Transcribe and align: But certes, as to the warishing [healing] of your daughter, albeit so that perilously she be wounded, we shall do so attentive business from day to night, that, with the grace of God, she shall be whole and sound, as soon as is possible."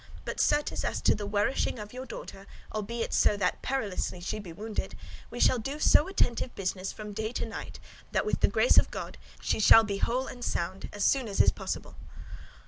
But 0.25 0.39
certes, 0.39 0.83
as 0.83 0.99
to 1.03 1.13
the 1.13 1.27
warishing 1.27 1.73
[healing] 1.75 1.79
of 1.79 1.93
your 1.93 2.07
daughter, 2.07 2.47
albeit 2.73 3.13
so 3.13 3.37
that 3.37 3.61
perilously 3.61 4.19
she 4.19 4.39
be 4.39 4.51
wounded, 4.51 4.95
we 5.29 5.39
shall 5.39 5.59
do 5.59 5.77
so 5.77 6.07
attentive 6.07 6.55
business 6.55 6.91
from 6.91 7.13
day 7.13 7.31
to 7.33 7.45
night, 7.45 7.79
that, 8.11 8.25
with 8.25 8.39
the 8.39 8.47
grace 8.47 8.79
of 8.79 8.89
God, 8.89 9.19
she 9.41 9.59
shall 9.59 9.83
be 9.83 9.99
whole 9.99 10.25
and 10.25 10.43
sound, 10.43 10.89
as 10.91 11.03
soon 11.03 11.27
as 11.27 11.39
is 11.39 11.51
possible." 11.51 11.97